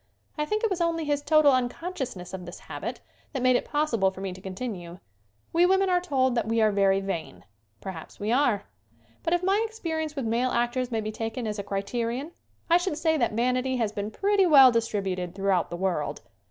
[0.35, 3.01] I think it was only his total unconsciousness of this habit
[3.33, 4.99] that made it possible for me to con tinue.
[5.53, 7.45] We women are told that we are very vain.
[7.81, 8.63] Perhaps we are.
[9.21, 12.31] But if my experience with male actors may be taken as a criterion
[12.67, 16.23] I should say that vanity has been pretty well distributed throughout the world.